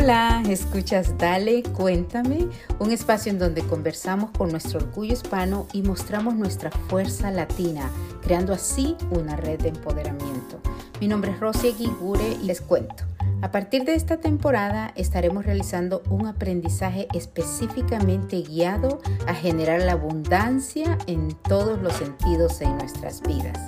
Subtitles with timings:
[0.00, 2.46] Hola, escuchas Dale, cuéntame,
[2.78, 7.90] un espacio en donde conversamos con nuestro orgullo hispano y mostramos nuestra fuerza latina,
[8.22, 10.60] creando así una red de empoderamiento.
[11.00, 13.02] Mi nombre es Rosy Guigure y les cuento.
[13.42, 20.96] A partir de esta temporada estaremos realizando un aprendizaje específicamente guiado a generar la abundancia
[21.08, 23.58] en todos los sentidos en nuestras vidas.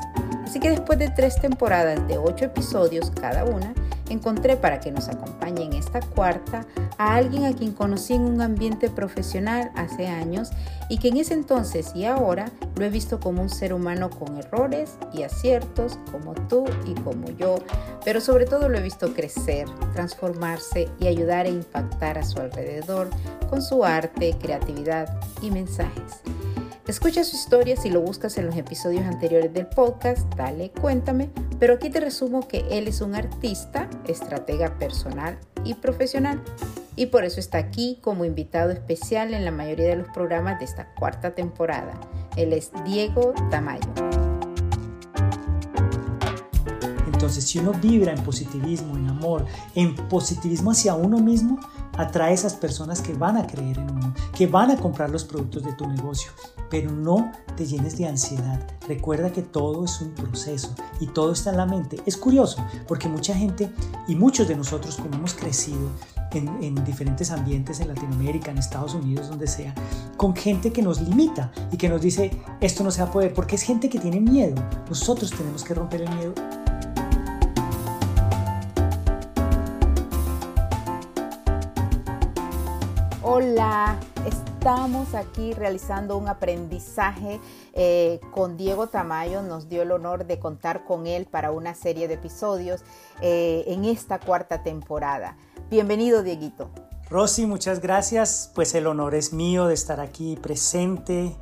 [0.45, 3.75] Así que después de tres temporadas de ocho episodios cada una,
[4.15, 6.67] encontré para que nos acompañe en esta cuarta
[6.99, 10.51] a alguien a quien conocí en un ambiente profesional hace años
[10.89, 14.37] y que en ese entonces y ahora lo he visto como un ser humano con
[14.37, 17.57] errores y aciertos como tú y como yo,
[18.05, 23.09] pero sobre todo lo he visto crecer, transformarse y ayudar e impactar a su alrededor
[23.49, 26.23] con su arte, creatividad y mensajes.
[26.87, 31.31] Escucha su historia si lo buscas en los episodios anteriores del podcast, dale, cuéntame,
[31.61, 36.43] pero aquí te resumo que él es un artista, estratega personal y profesional
[36.97, 40.65] y por eso está aquí como invitado especial en la mayoría de los programas de
[40.65, 42.01] esta cuarta temporada.
[42.37, 43.93] Él es Diego Tamayo.
[47.13, 49.45] Entonces, si uno vibra en positivismo, en amor,
[49.75, 51.61] en positivismo hacia uno mismo,
[52.01, 55.63] atrae esas personas que van a creer en uno, que van a comprar los productos
[55.65, 56.33] de tu negocio,
[56.71, 58.61] pero no te llenes de ansiedad.
[58.89, 62.01] Recuerda que todo es un proceso y todo está en la mente.
[62.07, 63.71] Es curioso porque mucha gente
[64.09, 65.91] y muchos de nosotros como hemos crecido
[66.33, 69.75] en, diferentes ambientes en Latinoamérica, en Estados Unidos, donde sea,
[70.17, 73.35] con gente que nos limita y que nos dice esto no se va a poder,
[73.35, 74.55] porque es gente que tiene miedo.
[74.89, 76.35] Nosotros tenemos que romper el miedo
[84.61, 87.41] estamos aquí realizando un aprendizaje
[87.73, 89.41] eh, con Diego Tamayo.
[89.41, 92.83] Nos dio el honor de contar con él para una serie de episodios
[93.23, 95.39] eh, en esta cuarta temporada.
[95.71, 96.69] Bienvenido, Dieguito.
[97.09, 98.53] Rosy, muchas gracias.
[98.55, 101.35] Pues el honor es mío de estar aquí presente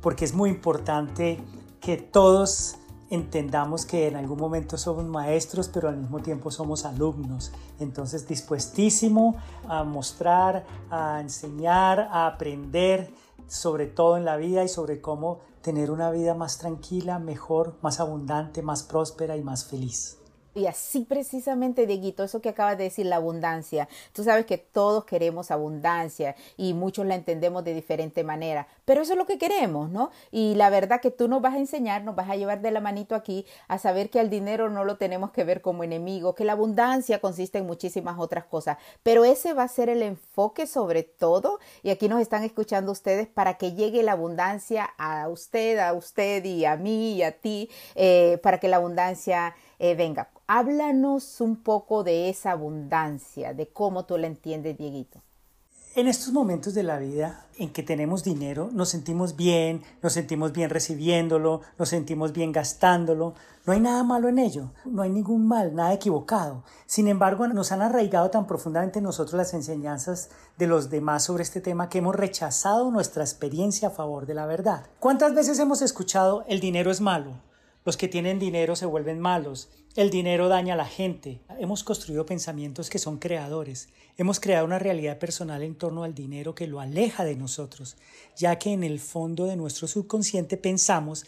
[0.00, 1.42] porque es muy importante
[1.80, 2.76] que todos
[3.12, 7.52] entendamos que en algún momento somos maestros, pero al mismo tiempo somos alumnos.
[7.78, 9.36] Entonces, dispuestísimo
[9.68, 13.12] a mostrar, a enseñar, a aprender,
[13.46, 18.00] sobre todo en la vida y sobre cómo tener una vida más tranquila, mejor, más
[18.00, 20.21] abundante, más próspera y más feliz.
[20.54, 23.88] Y así precisamente, Dieguito, eso que acabas de decir, la abundancia.
[24.12, 29.12] Tú sabes que todos queremos abundancia y muchos la entendemos de diferente manera, pero eso
[29.12, 30.10] es lo que queremos, ¿no?
[30.30, 32.80] Y la verdad que tú nos vas a enseñar, nos vas a llevar de la
[32.80, 36.44] manito aquí a saber que al dinero no lo tenemos que ver como enemigo, que
[36.44, 41.02] la abundancia consiste en muchísimas otras cosas, pero ese va a ser el enfoque sobre
[41.02, 45.94] todo, y aquí nos están escuchando ustedes para que llegue la abundancia a usted, a
[45.94, 51.40] usted y a mí y a ti, eh, para que la abundancia eh, venga, háblanos
[51.40, 55.20] un poco de esa abundancia, de cómo tú la entiendes, Dieguito.
[55.96, 60.52] En estos momentos de la vida en que tenemos dinero, nos sentimos bien, nos sentimos
[60.52, 63.34] bien recibiéndolo, nos sentimos bien gastándolo.
[63.66, 66.62] No hay nada malo en ello, no hay ningún mal, nada equivocado.
[66.86, 71.42] Sin embargo, nos han arraigado tan profundamente en nosotros las enseñanzas de los demás sobre
[71.42, 74.86] este tema que hemos rechazado nuestra experiencia a favor de la verdad.
[75.00, 77.32] ¿Cuántas veces hemos escuchado el dinero es malo?
[77.84, 79.68] Los que tienen dinero se vuelven malos.
[79.96, 81.40] El dinero daña a la gente.
[81.58, 83.88] Hemos construido pensamientos que son creadores.
[84.16, 87.96] Hemos creado una realidad personal en torno al dinero que lo aleja de nosotros,
[88.36, 91.26] ya que en el fondo de nuestro subconsciente pensamos,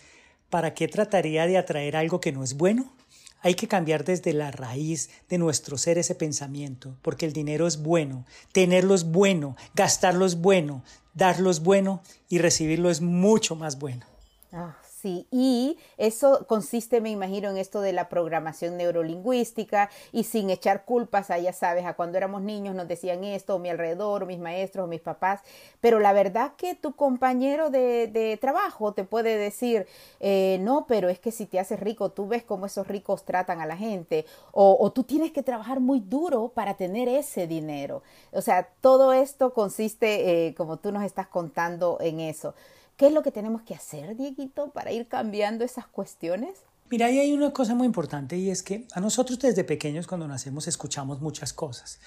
[0.48, 2.92] ¿para qué trataría de atraer algo que no es bueno?
[3.40, 7.82] Hay que cambiar desde la raíz de nuestro ser ese pensamiento, porque el dinero es
[7.82, 13.78] bueno, tenerlo es bueno, gastarlo es bueno, darlo es bueno y recibirlo es mucho más
[13.78, 14.06] bueno.
[14.52, 20.48] Ah, Sí, y eso consiste, me imagino, en esto de la programación neurolingüística y sin
[20.48, 24.22] echar culpas a, ya sabes, a cuando éramos niños nos decían esto, o mi alrededor,
[24.22, 25.42] o mis maestros, o mis papás,
[25.82, 29.86] pero la verdad que tu compañero de, trabajo te puede decir,
[30.20, 33.60] eh, no, pero es que si te haces rico, tú ves cómo esos ricos tratan
[33.60, 38.02] a la gente, o, o tú tienes que trabajar muy duro para tener ese dinero.
[38.32, 42.54] O sea, todo esto consiste, eh, como tú nos estás contando, en eso.
[42.96, 46.60] ¿Qué es lo que tenemos que hacer, Dieguito, para ir cambiando esas cuestiones?
[46.90, 50.28] Mira, ahí hay una cosa muy importante y es que a nosotros desde pequeños cuando
[50.28, 51.98] nacemos escuchamos muchas cosas.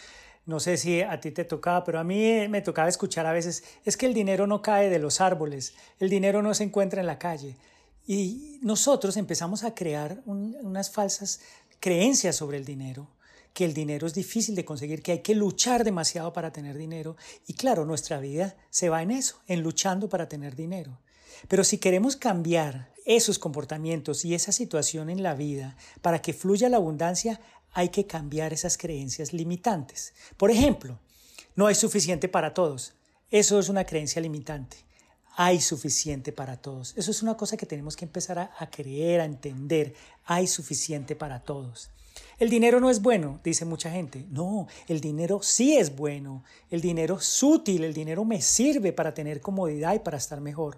[0.45, 3.65] No sé si a ti te tocaba, pero a mí me tocaba escuchar a veces,
[3.83, 7.07] es que el dinero no cae de los árboles, el dinero no se encuentra en
[7.07, 7.57] la calle.
[8.05, 11.41] Y nosotros empezamos a crear unas falsas
[11.81, 13.09] creencias sobre el dinero
[13.57, 17.17] que el dinero es difícil de conseguir, que hay que luchar demasiado para tener dinero.
[17.47, 20.99] Y claro, nuestra vida se va en eso, en luchando para tener dinero.
[21.47, 26.69] Pero si queremos cambiar esos comportamientos y esa situación en la vida para que fluya
[26.69, 27.41] la abundancia,
[27.73, 30.13] hay que cambiar esas creencias limitantes.
[30.37, 30.99] Por ejemplo,
[31.55, 32.93] no hay suficiente para todos.
[33.31, 34.77] Eso es una creencia limitante.
[35.35, 36.93] Hay suficiente para todos.
[36.95, 39.95] Eso es una cosa que tenemos que empezar a, creer, a entender.
[40.25, 41.89] Hay suficiente para todos.
[42.39, 44.27] El dinero no es bueno, dice mucha gente.
[44.29, 46.43] No, el dinero sí es bueno.
[46.69, 50.77] El dinero es útil, el dinero me sirve para tener comodidad y para estar mejor.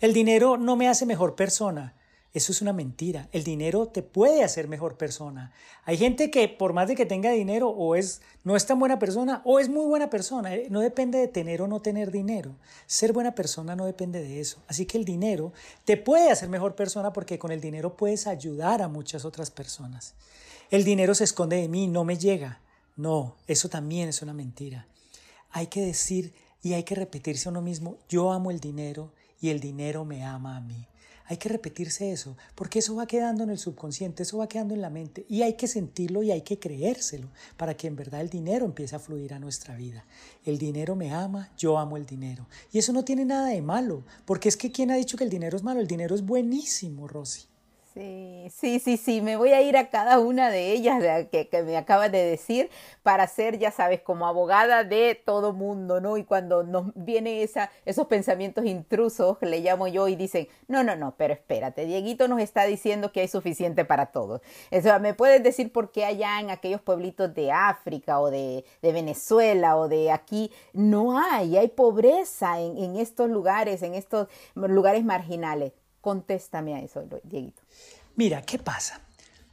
[0.00, 1.94] El dinero no me hace mejor persona.
[2.32, 3.28] Eso es una mentira.
[3.32, 5.52] El dinero te puede hacer mejor persona.
[5.84, 8.98] Hay gente que por más de que tenga dinero o es no es tan buena
[8.98, 10.54] persona o es muy buena persona.
[10.54, 12.54] Eh, no depende de tener o no tener dinero.
[12.86, 14.62] Ser buena persona no depende de eso.
[14.68, 15.52] Así que el dinero
[15.84, 20.14] te puede hacer mejor persona porque con el dinero puedes ayudar a muchas otras personas.
[20.70, 22.60] El dinero se esconde de mí, no me llega.
[22.94, 24.86] No, eso también es una mentira.
[25.50, 29.10] Hay que decir y hay que repetirse a uno mismo, yo amo el dinero
[29.40, 30.86] y el dinero me ama a mí.
[31.24, 34.82] Hay que repetirse eso, porque eso va quedando en el subconsciente, eso va quedando en
[34.82, 38.28] la mente y hay que sentirlo y hay que creérselo para que en verdad el
[38.28, 40.04] dinero empiece a fluir a nuestra vida.
[40.44, 42.46] El dinero me ama, yo amo el dinero.
[42.72, 45.30] Y eso no tiene nada de malo, porque es que ¿quién ha dicho que el
[45.30, 45.80] dinero es malo?
[45.80, 47.46] El dinero es buenísimo, Rosy.
[47.98, 51.02] Sí, sí, sí, sí, me voy a ir a cada una de ellas
[51.32, 52.70] que, me acabas de decir
[53.02, 56.16] para ser, ya sabes, como abogada de todo mundo, ¿no?
[56.16, 60.94] Y cuando nos vienen esa, esos pensamientos intrusos, le llamo yo y dicen, no, no,
[60.94, 64.42] no, pero espérate, Dieguito nos está diciendo que hay suficiente para todos.
[64.70, 69.76] Eso, ¿me puedes decir por qué allá en aquellos pueblitos de África o de, Venezuela
[69.76, 75.72] o de aquí no hay, hay pobreza en estos lugares, en estos lugares marginales?
[76.08, 77.60] Contéstame a eso, Dieguito.
[78.16, 79.02] Mira, ¿qué pasa?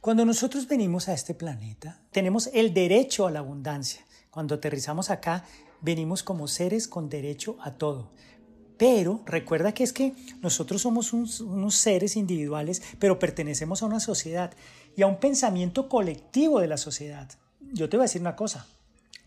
[0.00, 4.06] Cuando nosotros venimos a este planeta, tenemos el derecho a la abundancia.
[4.30, 5.44] Cuando aterrizamos acá,
[5.82, 8.08] venimos como seres con derecho a todo.
[8.78, 14.54] Pero recuerda que es que nosotros somos unos seres individuales, pero pertenecemos a una sociedad
[14.96, 17.28] y a un pensamiento colectivo de la sociedad.
[17.60, 18.66] Yo te voy a decir una cosa,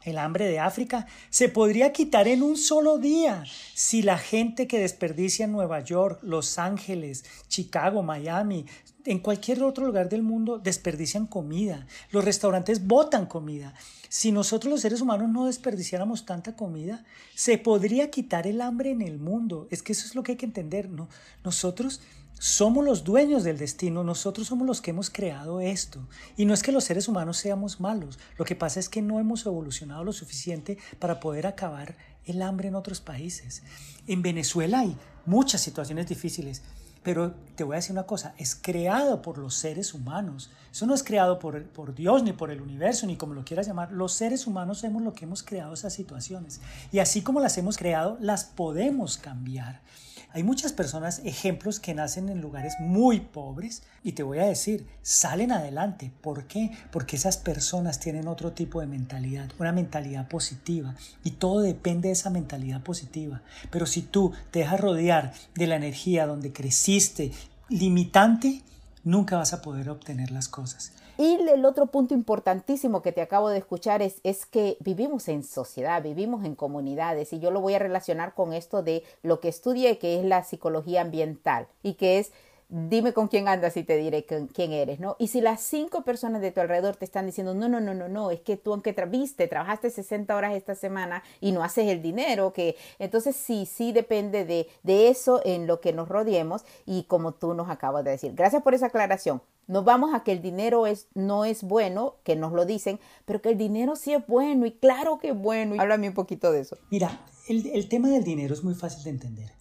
[0.03, 3.43] el hambre de África se podría quitar en un solo día
[3.73, 8.65] si la gente que desperdicia en Nueva York, Los Ángeles, Chicago, Miami,
[9.05, 11.87] en cualquier otro lugar del mundo desperdician comida.
[12.11, 13.73] Los restaurantes botan comida.
[14.09, 17.03] Si nosotros los seres humanos no desperdiciáramos tanta comida,
[17.35, 19.67] se podría quitar el hambre en el mundo.
[19.71, 20.89] Es que eso es lo que hay que entender.
[20.89, 21.07] ¿no?
[21.43, 22.01] Nosotros
[22.39, 26.07] somos los dueños del destino, nosotros somos los que hemos creado esto.
[26.37, 29.19] Y no es que los seres humanos seamos malos, lo que pasa es que no
[29.19, 31.95] hemos evolucionado lo suficiente para poder acabar
[32.25, 33.61] el hambre en otros países.
[34.07, 36.63] En Venezuela hay muchas situaciones difíciles,
[37.03, 40.49] pero te voy a decir una cosa, es creado por los seres humanos.
[40.71, 43.67] Eso no es creado por, por Dios, ni por el universo, ni como lo quieras
[43.67, 43.91] llamar.
[43.91, 46.61] Los seres humanos somos lo que hemos creado esas situaciones.
[46.91, 49.81] Y así como las hemos creado, las podemos cambiar.
[50.31, 54.85] Hay muchas personas, ejemplos, que nacen en lugares muy pobres y te voy a decir,
[55.01, 56.11] salen adelante.
[56.21, 56.71] ¿Por qué?
[56.91, 62.13] Porque esas personas tienen otro tipo de mentalidad, una mentalidad positiva y todo depende de
[62.13, 63.41] esa mentalidad positiva.
[63.71, 67.31] Pero si tú te dejas rodear de la energía donde creciste
[67.67, 68.61] limitante,
[69.03, 70.91] nunca vas a poder obtener las cosas.
[71.19, 75.43] Y el otro punto importantísimo que te acabo de escuchar es, es que vivimos en
[75.43, 79.49] sociedad, vivimos en comunidades y yo lo voy a relacionar con esto de lo que
[79.49, 82.31] estudié, que es la psicología ambiental y que es
[82.69, 85.17] dime con quién andas y te diré quién eres, ¿no?
[85.19, 88.07] Y si las cinco personas de tu alrededor te están diciendo, no, no, no, no,
[88.07, 92.01] no, es que tú aunque viste, trabajaste 60 horas esta semana y no haces el
[92.01, 97.03] dinero, que entonces sí, sí depende de, de eso en lo que nos rodeemos y
[97.03, 98.31] como tú nos acabas de decir.
[98.35, 99.41] Gracias por esa aclaración.
[99.69, 103.39] Nos vamos a que el dinero es, no es bueno, que nos lo dicen, pero
[103.39, 105.75] que el dinero sí es bueno y claro que es bueno.
[105.79, 106.75] Háblame un poquito de eso.
[106.89, 109.51] Mira, el, el tema del dinero es muy fácil de entender.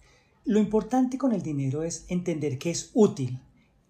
[0.45, 3.39] Lo importante con el dinero es entender que es útil.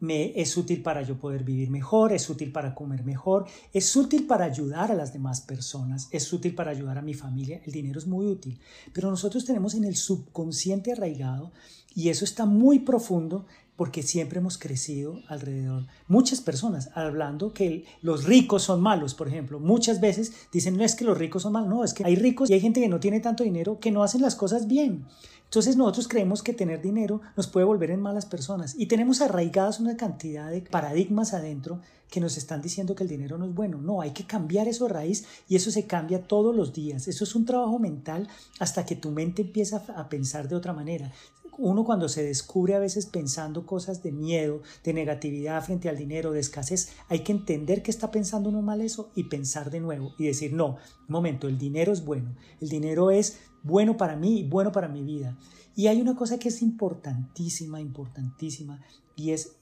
[0.02, 4.28] Me, es útil para yo poder vivir mejor, es útil para comer mejor, es útil
[4.28, 7.62] para ayudar a las demás personas, es útil para ayudar a mi familia.
[7.66, 8.60] El dinero es muy útil.
[8.92, 11.54] Pero nosotros tenemos en el subconsciente arraigado
[11.96, 13.46] y eso está muy profundo
[13.80, 15.86] porque siempre hemos crecido alrededor.
[16.10, 19.62] Muchas personas hablando que los ricos son malos, por ejemplo.
[19.62, 22.50] Muchas veces dicen, no es que los ricos son malos, no, es que hay ricos
[22.50, 25.06] y hay gente que no tiene tanto dinero que no hacen las cosas bien.
[25.50, 29.80] Entonces nosotros creemos que tener dinero nos puede volver en malas personas y tenemos arraigadas
[29.80, 33.80] una cantidad de paradigmas adentro que nos están diciendo que el dinero no es bueno.
[33.82, 37.08] No, hay que cambiar eso raíz y eso se cambia todos los días.
[37.08, 38.28] Eso es un trabajo mental
[38.60, 41.12] hasta que tu mente empieza a pensar de otra manera.
[41.58, 46.32] Uno cuando se descubre a veces pensando cosas de miedo, de negatividad frente al dinero,
[46.32, 50.14] de escasez, hay que entender que está pensando uno mal eso y pensar de nuevo
[50.18, 50.78] y decir, no, un
[51.10, 55.04] momento, el dinero es bueno, el dinero es bueno para mí y bueno para mi
[55.04, 55.38] vida.
[55.76, 58.82] Y hay una cosa que es importantísima, importantísima,
[59.16, 59.54] y es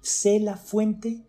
[0.00, 1.24] sé la fuente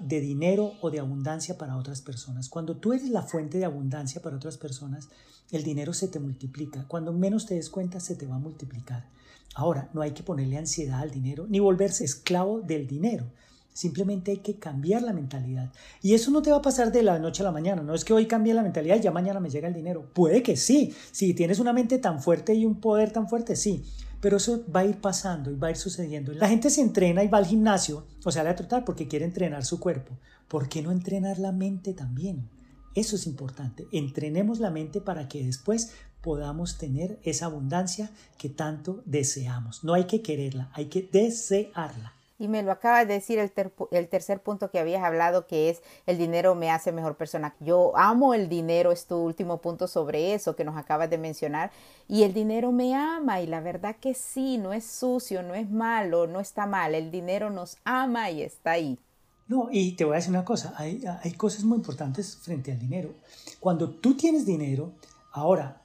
[0.00, 2.48] de dinero o de abundancia para otras personas.
[2.48, 5.08] Cuando tú eres la fuente de abundancia para otras personas,
[5.50, 6.86] el dinero se te multiplica.
[6.88, 9.08] Cuando menos te des cuenta, se te va a multiplicar.
[9.54, 13.26] Ahora, no hay que ponerle ansiedad al dinero ni volverse esclavo del dinero.
[13.74, 15.72] Simplemente hay que cambiar la mentalidad.
[16.00, 17.82] Y eso no te va a pasar de la noche a la mañana.
[17.82, 20.08] No es que hoy cambie la mentalidad y ya mañana me llega el dinero.
[20.14, 20.94] Puede que sí.
[21.10, 23.84] Si tienes una mente tan fuerte y un poder tan fuerte, sí.
[24.20, 26.32] Pero eso va a ir pasando y va a ir sucediendo.
[26.32, 29.64] La gente se entrena y va al gimnasio o sale a trotar porque quiere entrenar
[29.64, 30.16] su cuerpo.
[30.46, 32.48] ¿Por qué no entrenar la mente también?
[32.94, 33.88] Eso es importante.
[33.90, 35.90] Entrenemos la mente para que después
[36.22, 39.82] podamos tener esa abundancia que tanto deseamos.
[39.82, 42.14] No hay que quererla, hay que desearla.
[42.36, 43.52] Y me lo acaba de decir el,
[43.92, 47.54] el, tercer punto que habías hablado, que es el dinero me hace mejor persona.
[47.60, 51.70] Yo amo el dinero, es tu último punto sobre eso que nos acabas de mencionar.
[52.08, 55.70] Y el dinero me ama y la verdad que sí, no es sucio, no es
[55.70, 56.96] malo, no está mal.
[56.96, 58.98] El dinero nos ama y está ahí.
[59.46, 62.78] No, y te voy a decir una cosa, hay, hay cosas muy importantes frente al
[62.80, 63.14] dinero.
[63.60, 64.92] Cuando tú tienes dinero,
[65.32, 65.82] ahora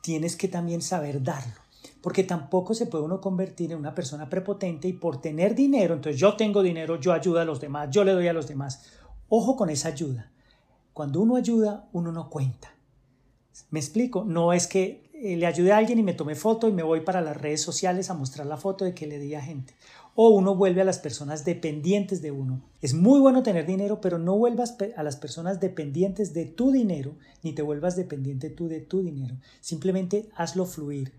[0.00, 1.61] tienes que también saber darlo
[2.02, 6.20] porque tampoco se puede uno convertir en una persona prepotente y por tener dinero, entonces
[6.20, 8.82] yo tengo dinero, yo ayudo a los demás, yo le doy a los demás.
[9.28, 10.30] Ojo con esa ayuda.
[10.92, 12.74] Cuando uno ayuda, uno no cuenta.
[13.70, 16.72] Me explico, no es que eh, le ayude a alguien y me tome foto y
[16.72, 19.40] me voy para las redes sociales a mostrar la foto de que le di a
[19.40, 19.74] gente.
[20.14, 22.60] O uno vuelve a las personas dependientes de uno.
[22.82, 27.14] Es muy bueno tener dinero, pero no vuelvas a las personas dependientes de tu dinero,
[27.42, 29.36] ni te vuelvas dependiente tú de tu dinero.
[29.60, 31.12] Simplemente hazlo fluir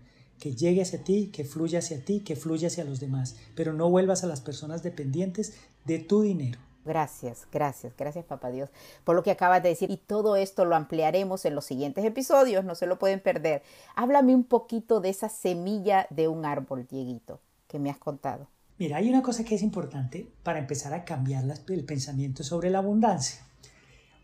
[0.44, 3.88] que llegue hacia ti, que fluya hacia ti, que fluya hacia los demás, pero no
[3.88, 5.54] vuelvas a las personas dependientes
[5.86, 6.60] de tu dinero.
[6.84, 8.68] Gracias, gracias, gracias papá Dios
[9.04, 12.62] por lo que acabas de decir y todo esto lo ampliaremos en los siguientes episodios,
[12.62, 13.62] no se lo pueden perder.
[13.96, 18.46] Háblame un poquito de esa semilla de un árbol, Dieguito, que me has contado.
[18.78, 22.80] Mira, hay una cosa que es importante para empezar a cambiar el pensamiento sobre la
[22.80, 23.40] abundancia.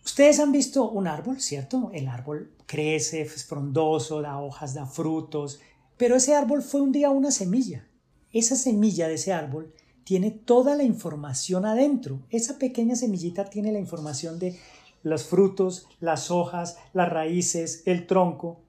[0.05, 1.91] Ustedes han visto un árbol, ¿cierto?
[1.95, 5.61] El árbol crece, es frondoso, da hojas, da frutos,
[6.00, 7.87] pero ese árbol fue un día una semilla.
[8.33, 12.23] Esa semilla de ese árbol tiene toda la información adentro.
[12.30, 14.59] Esa pequeña semillita tiene la información de
[15.02, 18.62] los frutos, las hojas, las raíces, el tronco.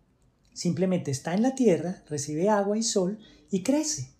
[0.52, 3.18] Simplemente está en la tierra, recibe agua y sol
[3.50, 4.12] y crece.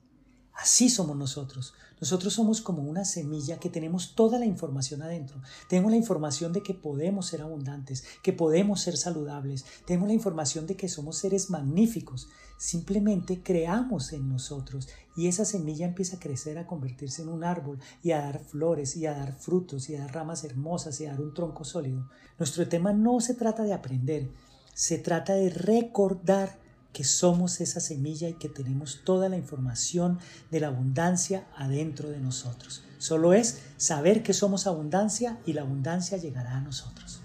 [0.54, 1.74] Así somos nosotros.
[2.02, 5.40] Nosotros somos como una semilla que tenemos toda la información adentro.
[5.70, 9.66] Tenemos la información de que podemos ser abundantes, que podemos ser saludables.
[9.86, 12.28] Tenemos la información de que somos seres magníficos.
[12.62, 14.88] Simplemente creamos en nosotros
[15.18, 18.96] y esa semilla empieza a crecer, a convertirse en un árbol y a dar flores
[18.96, 22.08] y a dar frutos y a dar ramas hermosas y a dar un tronco sólido.
[22.38, 24.30] Nuestro tema no se trata de aprender,
[24.76, 26.60] se trata de recordar
[26.94, 30.20] que somos esa semilla y que tenemos toda la información
[30.52, 32.84] de la abundancia adentro de nosotros.
[33.00, 37.24] Solo es saber que somos abundancia y la abundancia llegará a nosotros.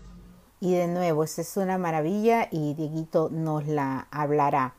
[0.61, 4.76] Y de nuevo, esa es una maravilla y Dieguito nos la hablará.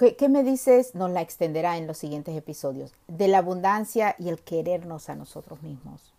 [0.00, 0.96] ¿Qué, ¿Qué, me dices?
[0.96, 5.62] Nos la extenderá en los siguientes episodios de la abundancia y el querernos a nosotros
[5.62, 6.14] mismos.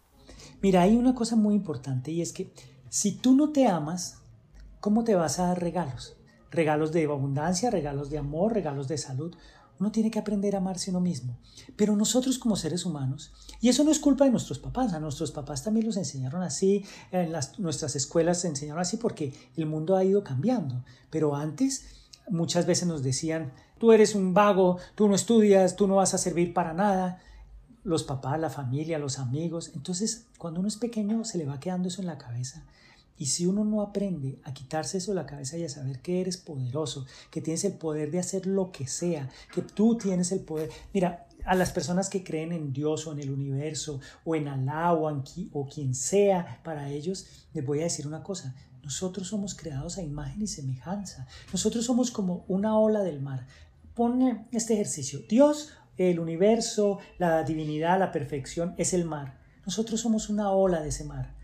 [0.62, 2.54] Mira, hay una cosa muy importante y es que
[2.90, 4.20] si tú no te amas,
[4.80, 6.16] ¿cómo te vas a dar regalos?
[6.52, 9.34] regalos de abundancia, regalos de amor, regalos de salud.
[9.80, 11.40] Uno tiene que aprender a amarse uno mismo.
[11.76, 15.32] Pero nosotros como seres humanos, y eso no es culpa de nuestros papás, a nuestros
[15.32, 19.96] papás también los enseñaron así, en las, nuestras escuelas se enseñaron así porque el mundo
[19.96, 20.84] ha ido cambiando.
[21.10, 21.86] Pero antes
[22.30, 26.20] muchas veces nos decían, tú eres un vago, tú no estudias, tú no vas a
[26.20, 27.20] servir para nada.
[27.84, 29.72] Los papás, la familia, los amigos.
[29.74, 32.64] Entonces, cuando uno es pequeño, se le va quedando eso en la cabeza.
[33.18, 36.22] Y si uno no aprende a quitarse eso de la cabeza y a saber que
[36.22, 40.42] eres poderoso, que tienes el poder de hacer lo que sea, que tú tienes el
[40.42, 40.70] poder.
[40.94, 44.94] Mira, a las personas que creen en Dios o en el universo o en Alá
[44.94, 45.24] o, en
[45.54, 48.54] o quien sea para ellos, les voy a decir una cosa.
[48.84, 51.26] Nosotros somos creados a imagen y semejanza.
[51.52, 53.48] Nosotros somos como una ola del mar.
[54.02, 55.20] Pone este ejercicio.
[55.30, 59.38] Dios, el universo, la divinidad, la perfección es el mar.
[59.64, 61.36] Nosotros somos una ola de ese mar.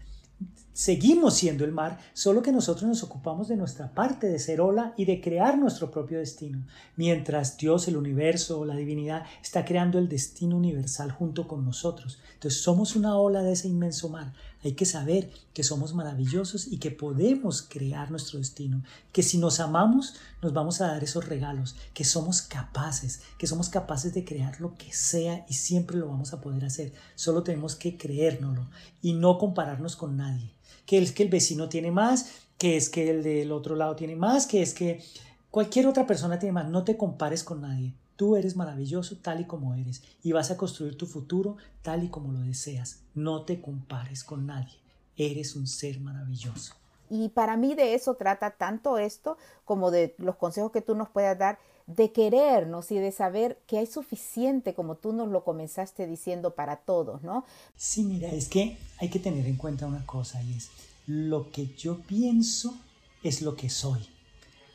[0.74, 4.96] Seguimos siendo el mar, solo que nosotros nos ocupamos de nuestra parte de ser ola
[4.98, 10.00] y de crear nuestro propio destino, mientras Dios, el universo o la divinidad está creando
[10.00, 12.20] el destino universal junto con nosotros.
[12.34, 14.34] Entonces somos una ola de ese inmenso mar.
[14.64, 19.60] Hay que saber que somos maravillosos y que podemos crear nuestro destino, que si nos
[19.60, 24.60] amamos nos vamos a dar esos regalos, que somos capaces, que somos capaces de crear
[24.62, 26.94] lo que sea y siempre lo vamos a poder hacer.
[27.16, 28.68] Solo tenemos que creérnoslo
[29.02, 33.12] y no compararnos con nadie que es que el vecino tiene más, que es que
[33.12, 35.04] el del otro lado tiene más, que es que
[35.52, 36.70] cualquier otra persona tiene más.
[36.70, 37.94] No te compares con nadie.
[38.18, 42.10] Tú eres maravilloso tal y como eres y vas a construir tu futuro tal y
[42.10, 43.04] como lo deseas.
[43.16, 44.76] No te compares con nadie.
[45.16, 46.74] Eres un ser maravilloso.
[47.10, 51.10] Y para mí de eso trata tanto esto como de los consejos que tú nos
[51.10, 56.06] puedas dar de querernos y de saber que hay suficiente, como tú nos lo comenzaste
[56.06, 57.46] diciendo, para todos, ¿no?
[57.78, 60.70] Sí, mira, es que hay que tener en cuenta una cosa y es,
[61.06, 62.78] lo que yo pienso
[63.24, 64.06] es lo que soy.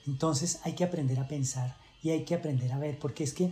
[0.07, 3.51] Entonces hay que aprender a pensar y hay que aprender a ver, porque es que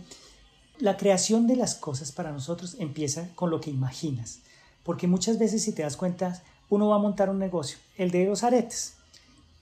[0.79, 4.39] la creación de las cosas para nosotros empieza con lo que imaginas,
[4.83, 8.25] porque muchas veces si te das cuenta, uno va a montar un negocio, el de
[8.25, 8.93] los aretes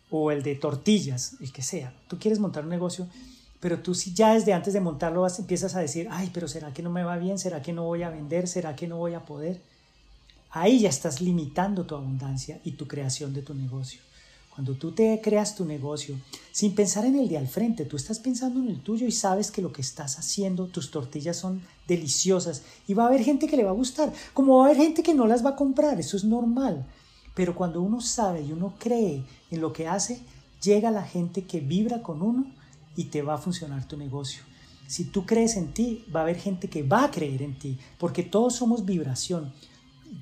[0.09, 3.07] o el de tortillas, el que sea, tú quieres montar un negocio
[3.59, 6.73] pero tú si ya desde antes de montarlo vas, empiezas a decir, ay, pero ¿será
[6.73, 7.37] que no me va bien?
[7.37, 8.47] ¿Será que no voy a vender?
[8.47, 9.61] ¿Será que no voy a poder?
[10.51, 13.99] Ahí ya estás limitando tu abundancia y tu creación de tu negocio.
[14.59, 16.19] Cuando tú te creas tu negocio
[16.51, 19.51] sin pensar en el de al frente, tú estás pensando en el tuyo y sabes
[19.51, 23.55] que lo que estás haciendo, tus tortillas son deliciosas y va a haber gente que
[23.55, 25.97] le va a gustar, como va a haber gente que no las va a comprar,
[25.97, 26.85] eso es normal.
[27.35, 30.19] Pero cuando uno sabe y uno cree en lo que hace,
[30.61, 32.45] llega la gente que vibra con uno
[32.97, 34.43] y te va a funcionar tu negocio.
[34.87, 37.77] Si tú crees en ti, va a haber gente que va a creer en ti,
[37.97, 39.53] porque todos somos vibración.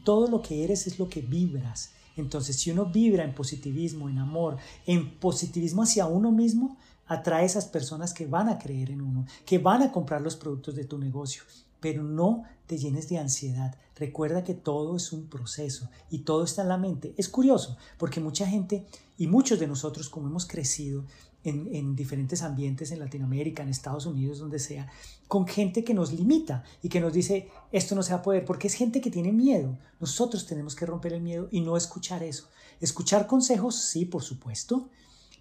[0.04, 1.97] Todo lo que eres es lo que vibras.
[2.18, 7.66] Entonces, si uno vibra en positivismo, en amor, en positivismo hacia uno mismo, atrae esas
[7.66, 10.98] personas que van a creer en uno, que van a comprar los productos de tu
[10.98, 11.44] negocio.
[11.80, 13.76] Pero no te llenes de ansiedad.
[13.96, 17.14] Recuerda que todo es un proceso y todo está en la mente.
[17.18, 18.86] Es curioso, porque mucha gente
[19.18, 21.06] y muchos de nosotros, como hemos crecido,
[21.50, 24.88] en, diferentes ambientes en Latinoamérica, en Estados Unidos, donde sea,
[25.28, 28.46] con gente que nos limita y que nos dice, esto no se va a poder,
[28.46, 29.78] porque es gente que tiene miedo.
[30.00, 32.50] Nosotros tenemos que romper el miedo y no escuchar eso.
[32.80, 34.90] Escuchar consejos, sí, por supuesto,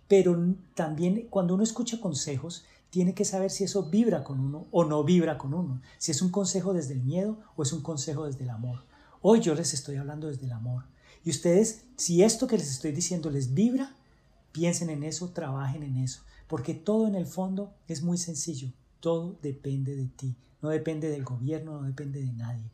[0.08, 0.36] pero
[0.74, 5.04] también cuando uno escucha consejos, tiene que saber si eso vibra con uno o no
[5.04, 8.44] vibra con uno, si es un consejo desde el miedo o es un consejo desde
[8.44, 8.84] el amor.
[9.20, 10.84] Hoy yo les estoy hablando desde el amor.
[11.24, 13.96] Y ustedes, si esto que les estoy diciendo les vibra,
[14.56, 19.36] Piensen en eso, trabajen en eso, porque todo en el fondo es muy sencillo, todo
[19.42, 22.70] depende de ti, no depende del gobierno, no depende de nadie.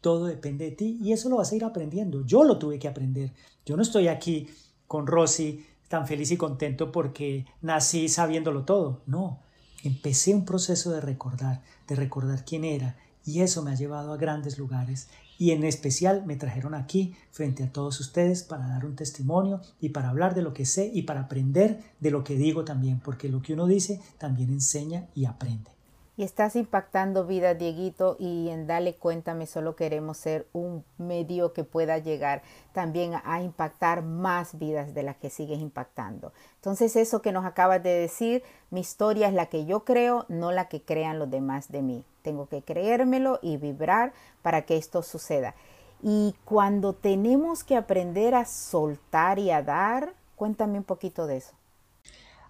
[0.00, 2.26] Todo depende de ti y eso lo vas a ir aprendiendo.
[2.26, 3.32] Yo lo tuve que aprender.
[3.64, 4.48] Yo no estoy aquí
[4.88, 9.02] con Rosy tan feliz y contento porque nací sabiéndolo todo.
[9.06, 9.38] No,
[9.84, 14.16] empecé un proceso de recordar, de recordar quién era y eso me ha llevado a
[14.16, 18.96] grandes lugares y en especial me trajeron aquí frente a todos ustedes para dar un
[18.96, 22.64] testimonio y para hablar de lo que sé y para aprender de lo que digo
[22.64, 25.73] también, porque lo que uno dice también enseña y aprende.
[26.16, 31.64] Y estás impactando vida, Dieguito, y en Dale Cuéntame solo queremos ser un medio que
[31.64, 36.32] pueda llegar también a impactar más vidas de las que sigues impactando.
[36.56, 40.52] Entonces eso que nos acabas de decir, mi historia es la que yo creo, no
[40.52, 42.04] la que crean los demás de mí.
[42.22, 45.56] Tengo que creérmelo y vibrar para que esto suceda.
[46.00, 51.54] Y cuando tenemos que aprender a soltar y a dar, cuéntame un poquito de eso.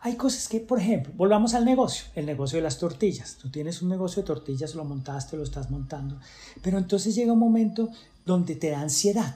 [0.05, 3.39] Hay cosas que, por ejemplo, volvamos al negocio, el negocio de las tortillas.
[3.41, 6.21] Tú tienes un negocio de tortillas, lo montaste, lo estás montando,
[6.61, 7.89] pero entonces llega un momento
[8.27, 9.35] donde te da ansiedad.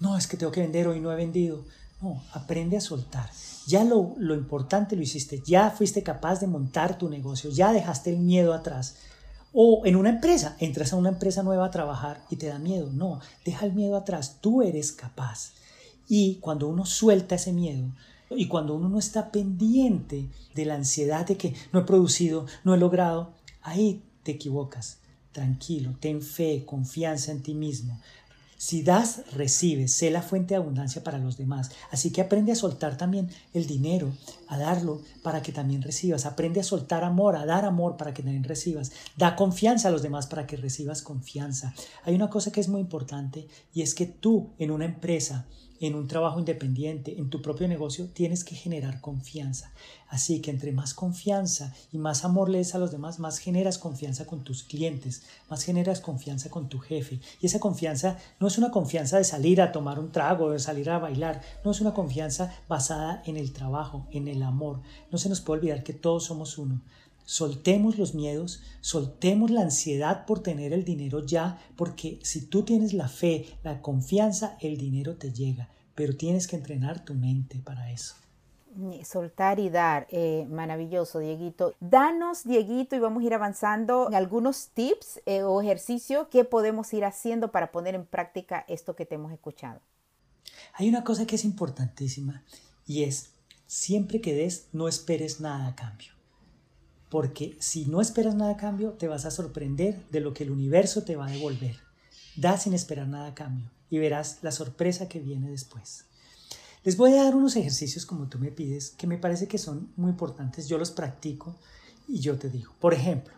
[0.00, 1.62] No, es que tengo que vender, hoy no he vendido.
[2.00, 3.28] No, aprende a soltar.
[3.66, 8.08] Ya lo, lo importante lo hiciste, ya fuiste capaz de montar tu negocio, ya dejaste
[8.08, 8.96] el miedo atrás.
[9.52, 12.88] O en una empresa, entras a una empresa nueva a trabajar y te da miedo.
[12.90, 15.52] No, deja el miedo atrás, tú eres capaz.
[16.08, 17.90] Y cuando uno suelta ese miedo,
[18.30, 22.74] y cuando uno no está pendiente de la ansiedad de que no he producido, no
[22.74, 24.98] he logrado, ahí te equivocas.
[25.32, 27.98] Tranquilo, ten fe, confianza en ti mismo.
[28.58, 31.70] Si das, recibes, sé la fuente de abundancia para los demás.
[31.92, 34.12] Así que aprende a soltar también el dinero,
[34.48, 36.26] a darlo para que también recibas.
[36.26, 38.90] Aprende a soltar amor, a dar amor para que también recibas.
[39.16, 41.72] Da confianza a los demás para que recibas confianza.
[42.02, 45.46] Hay una cosa que es muy importante y es que tú en una empresa
[45.80, 49.72] en un trabajo independiente, en tu propio negocio, tienes que generar confianza.
[50.08, 53.78] Así que entre más confianza y más amor le des a los demás, más generas
[53.78, 57.20] confianza con tus clientes, más generas confianza con tu jefe.
[57.40, 60.88] Y esa confianza no es una confianza de salir a tomar un trago, de salir
[60.90, 64.80] a bailar, no es una confianza basada en el trabajo, en el amor.
[65.12, 66.80] No se nos puede olvidar que todos somos uno.
[67.30, 72.94] Soltemos los miedos, soltemos la ansiedad por tener el dinero ya, porque si tú tienes
[72.94, 77.92] la fe, la confianza, el dinero te llega, pero tienes que entrenar tu mente para
[77.92, 78.14] eso.
[79.04, 81.74] Soltar y dar, eh, maravilloso, Dieguito.
[81.80, 86.94] Danos, Dieguito, y vamos a ir avanzando en algunos tips eh, o ejercicios que podemos
[86.94, 89.82] ir haciendo para poner en práctica esto que te hemos escuchado.
[90.72, 92.42] Hay una cosa que es importantísima
[92.86, 93.34] y es,
[93.66, 96.17] siempre que des, no esperes nada a cambio
[97.08, 100.50] porque si no esperas nada a cambio, te vas a sorprender de lo que el
[100.50, 101.76] universo te va a devolver.
[102.36, 106.04] Da sin esperar nada a cambio y verás la sorpresa que viene después.
[106.84, 109.90] Les voy a dar unos ejercicios como tú me pides que me parece que son
[109.96, 110.68] muy importantes.
[110.68, 111.56] Yo los practico
[112.06, 112.72] y yo te digo.
[112.80, 113.34] Por ejemplo,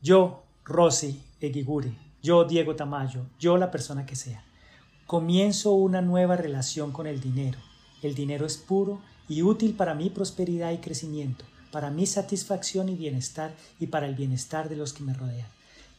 [0.00, 4.44] yo, Rosy Eguigure, yo, Diego Tamayo, yo, la persona que sea,
[5.06, 7.58] comienzo una nueva relación con el dinero.
[8.02, 12.94] El dinero es puro y útil para mi prosperidad y crecimiento, para mi satisfacción y
[12.94, 15.48] bienestar y para el bienestar de los que me rodean.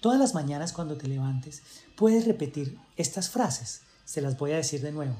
[0.02, 1.62] Todas las mañanas cuando te levantes
[1.96, 3.82] puedes repetir estas frases.
[4.06, 5.16] Se las voy a decir de nuevo.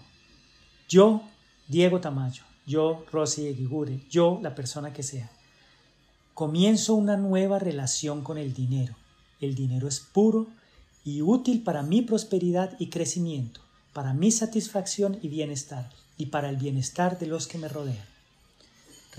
[0.88, 1.22] Yo,
[1.68, 5.30] Diego Tamayo, yo, Rosy Eguigure, yo, la persona que sea,
[6.34, 8.96] comienzo una nueva relación con el dinero.
[9.42, 10.48] El dinero es puro
[11.04, 13.62] y útil para mi prosperidad y crecimiento,
[13.94, 18.06] para mi satisfacción y bienestar, y para el bienestar de los que me rodean.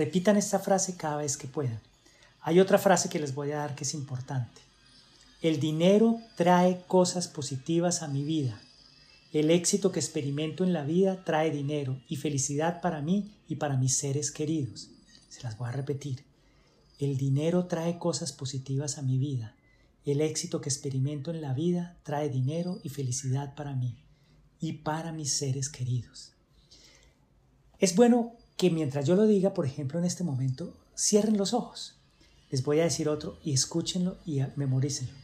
[0.00, 1.78] Repitan esta frase cada vez que puedan.
[2.40, 4.62] Hay otra frase que les voy a dar que es importante.
[5.42, 8.58] El dinero trae cosas positivas a mi vida.
[9.34, 13.76] El éxito que experimento en la vida trae dinero y felicidad para mí y para
[13.76, 14.88] mis seres queridos.
[15.28, 16.24] Se las voy a repetir.
[16.98, 19.54] El dinero trae cosas positivas a mi vida.
[20.06, 23.98] El éxito que experimento en la vida trae dinero y felicidad para mí
[24.60, 26.32] y para mis seres queridos.
[27.78, 31.96] Es bueno que mientras yo lo diga, por ejemplo, en este momento, cierren los ojos.
[32.50, 35.14] Les voy a decir otro y escúchenlo y memorícenlo.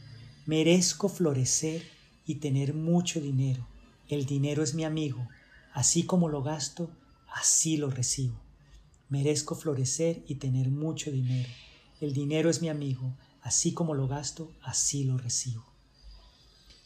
[0.45, 1.83] Merezco florecer
[2.25, 3.65] y tener mucho dinero
[4.09, 5.27] el dinero es mi amigo,
[5.73, 6.89] así como lo gasto,
[7.33, 8.39] así lo recibo.
[9.09, 11.49] Merezco florecer y tener mucho dinero.
[11.99, 15.65] El dinero es mi amigo, así como lo gasto, así lo recibo.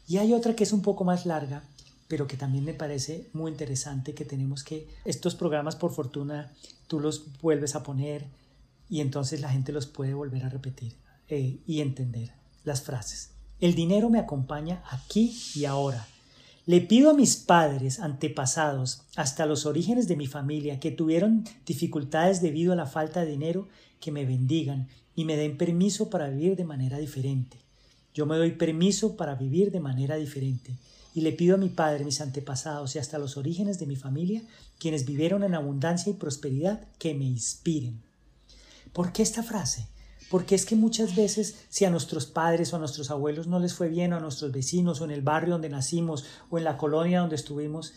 [0.08, 1.64] Y hay otra que es un poco más larga,
[2.12, 6.52] pero que también me parece muy interesante que tenemos que, estos programas por fortuna,
[6.88, 8.26] tú los vuelves a poner
[8.89, 10.97] y entonces la gente los puede volver a repetir
[11.30, 12.34] eh, y entender
[12.65, 13.30] las frases.
[13.62, 16.06] El dinero me acompaña aquí y ahora
[16.65, 22.41] le pido a mis padres antepasados, hasta los orígenes de mi familia, que tuvieron dificultades
[22.41, 23.69] debido a la falta de dinero,
[24.02, 27.58] que me bendigan y me den permiso para vivir de manera diferente.
[28.13, 30.76] Yo me doy permiso para vivir de manera diferente.
[31.13, 34.43] Y le pido a mi Padre, mis antepasados y hasta los orígenes de mi familia,
[34.80, 38.02] quienes vivieron en abundancia y prosperidad, que me inspiren.
[38.93, 39.88] ¿Por qué esta frase?
[40.30, 43.74] Porque es que muchas veces si a nuestros padres o a nuestros abuelos no les
[43.74, 46.78] fue bien, o a nuestros vecinos, o en el barrio donde nacimos, o en la
[46.78, 47.93] colonia donde estuvimos,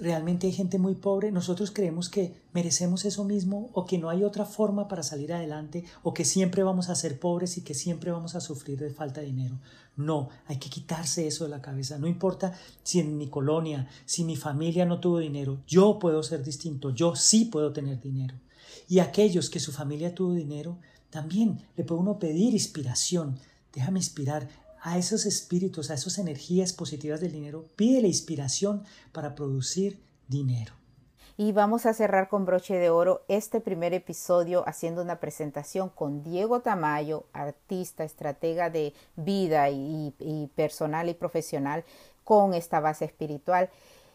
[0.00, 4.24] realmente hay gente muy pobre, nosotros creemos que merecemos eso mismo o que no hay
[4.24, 8.10] otra forma para salir adelante o que siempre vamos a ser pobres y que siempre
[8.10, 9.58] vamos a sufrir de falta de dinero.
[9.96, 11.98] No, hay que quitarse eso de la cabeza.
[11.98, 16.42] No importa si en mi colonia, si mi familia no tuvo dinero, yo puedo ser
[16.42, 18.34] distinto, yo sí puedo tener dinero.
[18.88, 20.78] Y aquellos que su familia tuvo dinero,
[21.10, 23.38] también le puede uno pedir inspiración.
[23.72, 24.48] Déjame inspirar
[24.82, 27.64] a esos espíritus, a esas energías positivas del dinero.
[27.76, 30.74] Pídele inspiración para producir dinero.
[31.36, 36.22] Y vamos a cerrar con broche de oro este primer episodio haciendo una presentación con
[36.22, 40.12] Diego Tamayo, artista, estratega de vida y,
[40.54, 41.84] personal y profesional
[42.24, 43.70] con esta base espiritual,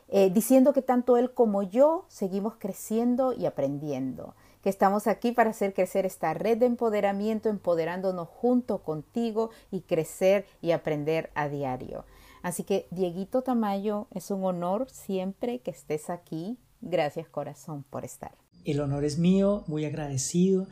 [0.10, 5.52] eh, diciendo que tanto él como yo seguimos creciendo y aprendiendo que estamos aquí para
[5.52, 12.04] hacer crecer esta red de empoderamiento, empoderándonos junto contigo y crecer y aprender a diario.
[12.42, 16.58] Así que, Dieguito Tamayo, es un honor siempre que estés aquí.
[16.82, 18.32] Gracias corazón por estar.
[18.64, 20.66] El honor es mío, muy agradecido.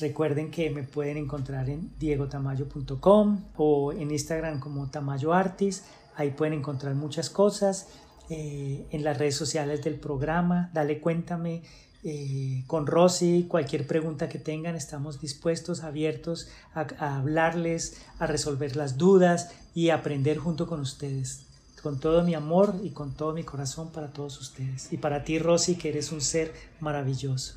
[0.00, 5.82] Recuerden que me pueden encontrar en diegotamayo.com o en Instagram como Tamayo Artis.
[6.14, 7.88] Ahí pueden encontrar muchas cosas.
[8.30, 11.62] Eh, en las redes sociales del programa, dale cuéntame
[12.04, 18.98] eh, con Rosy, cualquier pregunta que tengan, estamos dispuestos, abiertos a, hablarles, a resolver las
[18.98, 21.46] dudas y aprender junto con ustedes.
[21.82, 24.92] Con todo mi amor y con todo mi corazón para todos ustedes.
[24.92, 27.56] Y para ti, Rosy, que eres un ser maravilloso.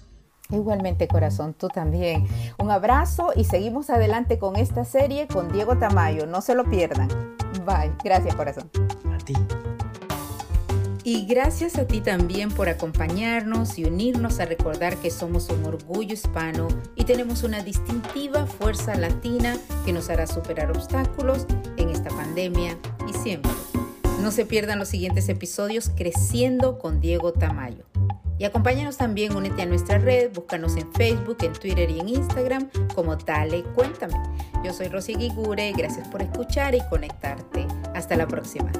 [0.49, 2.27] Igualmente, corazón, tú también.
[2.59, 6.27] Un abrazo y seguimos adelante con esta serie con Diego Tamayo.
[6.27, 7.07] No se lo pierdan.
[7.65, 7.93] Bye.
[8.03, 8.69] Gracias, corazón.
[9.11, 9.33] A ti.
[11.07, 16.15] Y gracias a ti también por acompañarnos y unirnos a recordar que somos un orgullo
[16.15, 21.45] hispano y tenemos una distintiva fuerza latina que nos hará superar obstáculos
[21.77, 23.51] en esta pandemia y siempre.
[24.23, 27.85] No se pierdan los siguientes episodios Creciendo con Diego Tamayo.
[28.39, 32.67] Y acompáñanos también, únete a nuestra red, búscanos en Facebook, en Twitter y en Instagram
[32.95, 34.15] como Dale Cuéntame.
[34.63, 37.67] Yo soy Rosy Guigure, gracias por escuchar y conectarte.
[37.93, 38.71] Hasta la próxima.